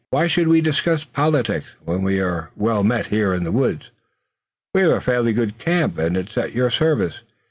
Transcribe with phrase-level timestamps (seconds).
[0.09, 3.91] Why should we discuss politics, when we are well met here in the woods?
[4.73, 7.19] We have a fairly good camp, and it's at your service.